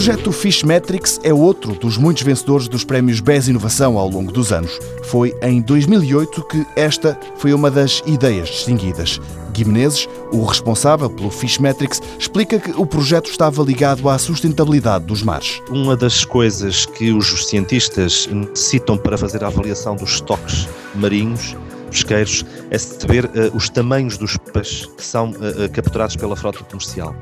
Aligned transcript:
projeto 0.00 0.32
Fishmetrics 0.32 1.20
é 1.22 1.30
outro 1.30 1.74
dos 1.74 1.98
muitos 1.98 2.22
vencedores 2.22 2.68
dos 2.68 2.84
prémios 2.84 3.20
BES 3.20 3.48
Inovação 3.48 3.98
ao 3.98 4.08
longo 4.08 4.32
dos 4.32 4.50
anos. 4.50 4.78
Foi 5.04 5.36
em 5.42 5.60
2008 5.60 6.42
que 6.44 6.66
esta 6.74 7.20
foi 7.36 7.52
uma 7.52 7.70
das 7.70 8.02
ideias 8.06 8.48
distinguidas. 8.48 9.20
Gui 9.52 9.66
Menezes, 9.66 10.08
o 10.32 10.42
responsável 10.42 11.10
pelo 11.10 11.30
Fishmetrics, 11.30 12.00
explica 12.18 12.58
que 12.58 12.70
o 12.70 12.86
projeto 12.86 13.30
estava 13.30 13.62
ligado 13.62 14.08
à 14.08 14.16
sustentabilidade 14.16 15.04
dos 15.04 15.22
mares. 15.22 15.60
Uma 15.68 15.94
das 15.94 16.24
coisas 16.24 16.86
que 16.86 17.12
os 17.12 17.46
cientistas 17.46 18.26
necessitam 18.32 18.96
para 18.96 19.18
fazer 19.18 19.44
a 19.44 19.48
avaliação 19.48 19.96
dos 19.96 20.12
estoques 20.12 20.66
marinhos 20.94 21.54
pesqueiros 21.90 22.44
é 22.70 22.78
saber 22.78 23.24
uh, 23.26 23.54
os 23.54 23.68
tamanhos 23.68 24.16
dos 24.16 24.36
peixes 24.36 24.86
que 24.86 25.04
são 25.04 25.30
uh, 25.30 25.68
capturados 25.72 26.16
pela 26.16 26.36
frota 26.36 26.62
comercial. 26.64 27.14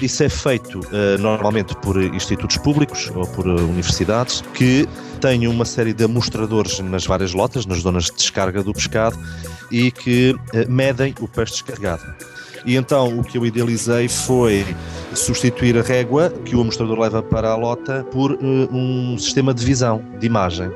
Isso 0.00 0.22
é 0.22 0.28
feito 0.28 0.80
uh, 0.80 1.18
normalmente 1.18 1.74
por 1.76 2.00
institutos 2.02 2.56
públicos 2.58 3.10
ou 3.14 3.26
por 3.26 3.46
universidades 3.46 4.42
que 4.54 4.88
têm 5.20 5.46
uma 5.46 5.64
série 5.64 5.92
de 5.92 6.04
amostradores 6.04 6.80
nas 6.80 7.06
várias 7.06 7.32
lotas, 7.32 7.66
nas 7.66 7.78
zonas 7.78 8.04
de 8.04 8.14
descarga 8.14 8.62
do 8.62 8.72
pescado 8.72 9.16
e 9.70 9.90
que 9.90 10.34
medem 10.68 11.14
o 11.20 11.28
peixe 11.28 11.52
descarregado. 11.52 12.02
E 12.64 12.76
então 12.76 13.18
o 13.18 13.24
que 13.24 13.38
eu 13.38 13.46
idealizei 13.46 14.08
foi 14.08 14.64
substituir 15.14 15.78
a 15.78 15.82
régua 15.82 16.30
que 16.44 16.56
o 16.56 16.60
amostrador 16.60 16.98
leva 16.98 17.22
para 17.22 17.50
a 17.50 17.56
lota 17.56 18.04
por 18.10 18.36
um 18.42 19.16
sistema 19.16 19.54
de 19.54 19.64
visão, 19.64 20.04
de 20.18 20.26
imagem, 20.26 20.70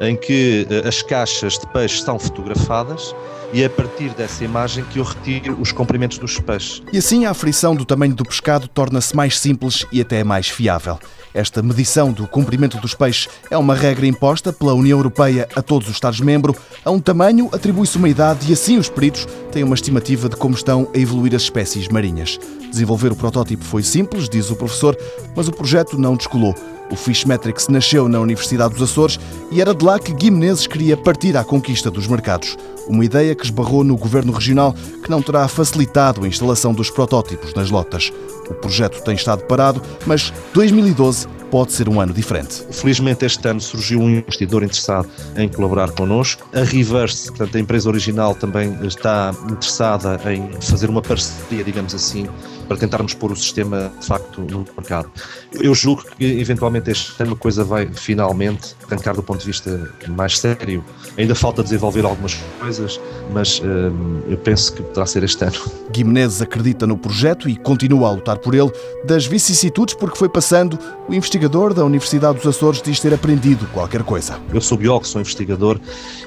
em 0.00 0.16
que 0.16 0.66
as 0.86 1.02
caixas 1.02 1.58
de 1.58 1.66
peixe 1.68 2.02
são 2.02 2.18
fotografadas 2.18 3.14
e 3.52 3.62
é 3.62 3.66
a 3.66 3.70
partir 3.70 4.10
dessa 4.10 4.44
imagem 4.44 4.84
que 4.84 4.98
eu 4.98 5.04
retiro 5.04 5.56
os 5.60 5.72
comprimentos 5.72 6.18
dos 6.18 6.38
peixes. 6.38 6.82
E 6.92 6.98
assim 6.98 7.24
a 7.24 7.30
aflição 7.30 7.74
do 7.74 7.84
tamanho 7.84 8.14
do 8.14 8.24
pescado 8.24 8.68
torna-se 8.68 9.14
mais 9.14 9.38
simples 9.38 9.86
e 9.92 10.00
até 10.00 10.22
mais 10.24 10.48
fiável. 10.48 10.98
Esta 11.32 11.62
medição 11.62 12.12
do 12.12 12.26
comprimento 12.26 12.78
dos 12.78 12.94
peixes 12.94 13.28
é 13.50 13.58
uma 13.58 13.74
regra 13.74 14.06
imposta 14.06 14.54
pela 14.54 14.72
União 14.72 14.98
Europeia 14.98 15.46
a 15.54 15.60
todos 15.60 15.86
os 15.86 15.94
Estados-membros. 15.94 16.56
A 16.82 16.90
um 16.90 16.98
tamanho 16.98 17.50
atribui-se 17.52 17.98
uma 17.98 18.08
idade 18.08 18.48
e 18.48 18.54
assim 18.54 18.78
os 18.78 18.88
peritos 18.88 19.26
têm 19.52 19.62
uma 19.62 19.74
estimativa 19.74 20.30
de 20.30 20.36
como 20.36 20.54
estão 20.54 20.90
a 20.94 20.98
evoluir 20.98 21.34
as 21.34 21.42
espécies 21.42 21.88
marinhas. 21.88 22.38
Desenvolver 22.70 23.12
o 23.12 23.16
protótipo 23.16 23.62
foi 23.62 23.82
simples, 23.82 24.30
diz 24.30 24.50
o 24.50 24.56
professor, 24.56 24.96
mas 25.36 25.46
o 25.46 25.52
projeto 25.52 25.98
não 25.98 26.16
descolou. 26.16 26.54
O 26.90 26.96
Fishmetrics 26.96 27.68
nasceu 27.68 28.08
na 28.08 28.20
Universidade 28.20 28.74
dos 28.74 28.90
Açores 28.90 29.18
e 29.50 29.60
era 29.60 29.74
de 29.74 29.84
lá 29.84 29.98
que 29.98 30.12
Gui 30.12 30.30
Menezes 30.30 30.66
queria 30.66 30.96
partir 30.96 31.36
à 31.36 31.42
conquista 31.42 31.90
dos 31.90 32.06
mercados. 32.06 32.56
Uma 32.86 33.04
ideia 33.04 33.34
que 33.34 33.44
esbarrou 33.44 33.82
no 33.82 33.96
governo 33.96 34.32
regional, 34.32 34.74
que 35.02 35.10
não 35.10 35.20
terá 35.20 35.46
facilitado 35.48 36.24
a 36.24 36.28
instalação 36.28 36.72
dos 36.72 36.88
protótipos 36.88 37.52
nas 37.54 37.70
lotas. 37.70 38.12
O 38.48 38.54
projeto 38.54 39.02
tem 39.02 39.16
estado 39.16 39.42
parado, 39.44 39.82
mas 40.06 40.32
2012 40.54 41.26
pode 41.50 41.72
ser 41.72 41.88
um 41.88 42.00
ano 42.00 42.12
diferente. 42.12 42.64
Felizmente 42.70 43.24
este 43.24 43.46
ano 43.48 43.60
surgiu 43.60 44.00
um 44.00 44.10
investidor 44.10 44.62
interessado 44.62 45.08
em 45.36 45.48
colaborar 45.48 45.90
connosco. 45.90 46.48
A 46.54 46.64
Reverse, 46.64 47.28
portanto 47.28 47.56
a 47.56 47.60
empresa 47.60 47.88
original, 47.88 48.34
também 48.34 48.76
está 48.86 49.34
interessada 49.44 50.20
em 50.30 50.50
fazer 50.60 50.88
uma 50.88 51.02
parceria, 51.02 51.64
digamos 51.64 51.94
assim, 51.94 52.28
para 52.66 52.76
tentarmos 52.76 53.14
pôr 53.14 53.32
o 53.32 53.36
sistema 53.36 53.92
de 53.98 54.06
facto 54.06 54.40
no 54.40 54.64
mercado. 54.76 55.10
Eu 55.52 55.74
julgo 55.74 56.04
que 56.16 56.24
eventualmente 56.24 56.90
este 56.90 57.22
ano 57.22 57.34
a 57.34 57.36
coisa 57.36 57.64
vai 57.64 57.88
finalmente 57.92 58.74
arrancar 58.86 59.14
do 59.14 59.22
ponto 59.22 59.40
de 59.40 59.46
vista 59.46 59.90
mais 60.08 60.38
sério. 60.38 60.84
Ainda 61.16 61.34
falta 61.34 61.62
desenvolver 61.62 62.04
algumas 62.04 62.34
coisas, 62.58 63.00
mas 63.32 63.60
hum, 63.60 64.20
eu 64.28 64.36
penso 64.38 64.74
que 64.74 64.82
poderá 64.82 65.06
ser 65.06 65.22
este 65.22 65.44
ano. 65.44 65.56
Guimenez 65.90 66.42
acredita 66.42 66.86
no 66.86 66.96
projeto 66.96 67.48
e 67.48 67.56
continua 67.56 68.08
a 68.08 68.12
lutar 68.12 68.38
por 68.38 68.54
ele, 68.54 68.70
das 69.04 69.26
vicissitudes 69.26 69.94
porque 69.94 70.18
foi 70.18 70.28
passando, 70.28 70.78
o 71.08 71.14
investigador 71.36 71.74
da 71.74 71.84
Universidade 71.84 72.38
dos 72.38 72.46
Açores 72.46 72.80
diz 72.80 72.98
ter 72.98 73.12
aprendido 73.12 73.66
qualquer 73.66 74.02
coisa. 74.02 74.40
Eu 74.52 74.60
sou 74.60 74.78
biólogo, 74.78 75.06
sou 75.06 75.20
investigador 75.20 75.78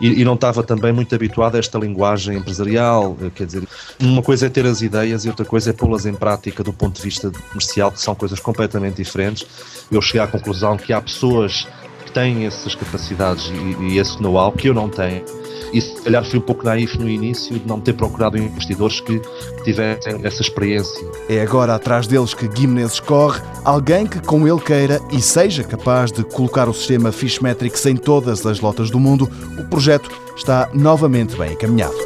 e, 0.00 0.20
e 0.20 0.24
não 0.24 0.34
estava 0.34 0.64
também 0.64 0.92
muito 0.92 1.14
habituado 1.14 1.54
a 1.54 1.58
esta 1.58 1.78
linguagem 1.78 2.36
empresarial, 2.36 3.16
quer 3.34 3.46
dizer, 3.46 3.68
uma 4.00 4.20
coisa 4.20 4.46
é 4.46 4.48
ter 4.48 4.66
as 4.66 4.82
ideias 4.82 5.24
e 5.24 5.28
outra 5.28 5.44
coisa 5.44 5.70
é 5.70 5.72
pô-las 5.72 6.06
em 6.06 6.14
prática 6.14 6.64
do 6.64 6.72
ponto 6.72 6.96
de 6.96 7.02
vista 7.02 7.30
comercial, 7.50 7.92
que 7.92 8.00
são 8.00 8.16
coisas 8.16 8.40
completamente 8.40 8.96
diferentes. 8.96 9.46
Eu 9.90 10.02
cheguei 10.02 10.20
à 10.20 10.26
conclusão 10.26 10.76
que 10.76 10.92
há 10.92 11.00
pessoas 11.00 11.68
têm 12.16 12.46
essas 12.46 12.74
capacidades 12.74 13.52
e, 13.52 13.82
e 13.84 13.98
esse 13.98 14.20
know-how 14.22 14.50
que 14.50 14.70
eu 14.70 14.74
não 14.74 14.88
tenho. 14.88 15.22
E 15.70 15.80
se 15.82 16.00
calhar 16.00 16.24
fui 16.24 16.38
um 16.38 16.42
pouco 16.42 16.64
naif 16.64 16.98
no 16.98 17.06
início 17.06 17.58
de 17.58 17.68
não 17.68 17.78
ter 17.78 17.92
procurado 17.92 18.38
investidores 18.38 19.00
que 19.00 19.20
tivessem 19.64 20.20
essa 20.24 20.40
experiência. 20.40 21.06
É 21.28 21.42
agora 21.42 21.74
atrás 21.74 22.06
deles 22.06 22.32
que 22.32 22.48
Guimenezes 22.48 23.00
corre, 23.00 23.42
alguém 23.62 24.06
que 24.06 24.20
com 24.20 24.48
ele 24.48 24.60
queira 24.60 24.98
e 25.12 25.20
seja 25.20 25.62
capaz 25.62 26.10
de 26.10 26.24
colocar 26.24 26.70
o 26.70 26.72
sistema 26.72 27.12
Fishmetrics 27.12 27.84
em 27.84 27.96
todas 27.96 28.46
as 28.46 28.60
lotas 28.60 28.90
do 28.90 28.98
mundo. 28.98 29.28
O 29.58 29.64
projeto 29.64 30.10
está 30.34 30.70
novamente 30.72 31.36
bem 31.36 31.52
encaminhado. 31.52 31.96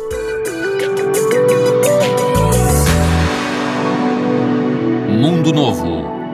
Mundo 5.20 5.52
Novo, 5.52 5.99